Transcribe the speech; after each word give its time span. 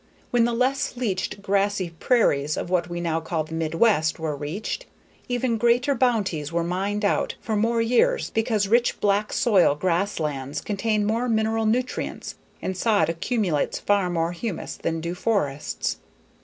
When 0.31 0.45
the 0.45 0.53
less 0.53 0.97
leached 0.97 1.43
grassy 1.43 1.91
prairies 1.99 2.57
of 2.57 2.71
what 2.71 2.89
we 2.89 2.99
now 2.99 3.19
call 3.19 3.43
the 3.43 3.53
Midwest 3.53 4.17
were 4.17 4.35
reached, 4.35 4.87
even 5.29 5.59
greater 5.59 5.93
bounties 5.93 6.51
were 6.51 6.63
mined 6.63 7.05
out 7.05 7.35
for 7.39 7.55
more 7.55 7.83
years 7.83 8.31
because 8.31 8.67
rich 8.67 8.99
black 8.99 9.31
soil 9.31 9.75
grasslands 9.75 10.59
contain 10.59 11.05
more 11.05 11.29
mineral 11.29 11.67
nutrients 11.67 12.33
and 12.63 12.75
sod 12.75 13.09
accumulates 13.09 13.77
far 13.77 14.09
more 14.09 14.31
humus 14.31 14.75
than 14.75 15.01
do 15.01 15.13
forests. 15.13 15.99